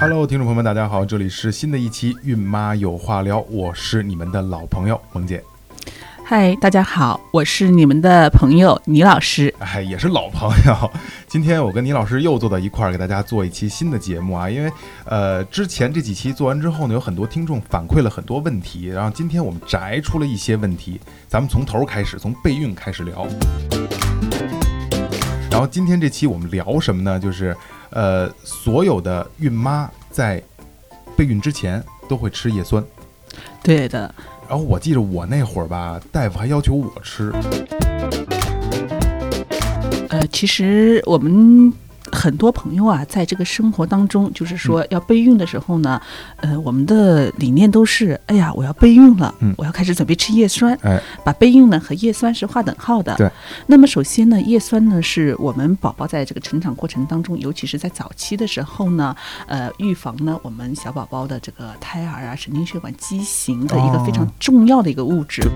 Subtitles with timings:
[0.00, 5.42] Hello，听众朋友们，大家好，这里是新的一期《孕妈有话聊》，我是你们的老朋友萌姐。
[6.24, 9.52] 嗨，大家好，我是你们的朋友倪老师。
[9.58, 10.90] 哎，也是老朋友。
[11.26, 14.48] 今天我跟倪老师又坐到一块儿，给大家做一期新的节目啊。
[14.48, 14.70] 因为
[15.04, 23.26] 呃，之前这几期做完之后呢，有很多听众反馈了很多问题，然后今天我们摘出了一些问题，咱们从头开始，从备孕开始聊。
[25.50, 27.18] 然后今天这期我们聊什么呢？
[27.18, 27.56] 就是
[27.90, 30.42] 呃，所有的孕妈在
[31.16, 32.84] 备孕之前都会吃叶酸。
[33.62, 34.14] 对的。
[34.48, 37.32] 然后我记得我那会儿吧，大夫还要求我吃。
[40.10, 41.72] 呃，其实我们。
[42.18, 46.00] 很多朋友啊，在这个生活当中，就是说要备孕的时候呢，
[46.38, 53.14] 呃，我们的理念都是，哎呀，我要备孕了，我要开始准备吃叶酸，哎，把备孕呢和叶酸是划等号的。
[53.14, 53.30] 对。
[53.68, 59.14] 那么首先呢，叶酸呢是我们宝宝在这个成长过程当中，尤其是在早期的时候呢，
[59.46, 65.48] 呃，预防呢我们小宝宝的这个胎儿啊神经血管畸形的一个非常重要的一个物质。